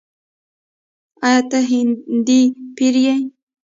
[1.27, 2.41] “آیا ته هندی
[2.75, 3.15] پیر یې؟”